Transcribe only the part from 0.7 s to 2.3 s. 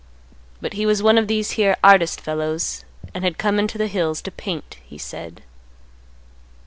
he was one of these here artist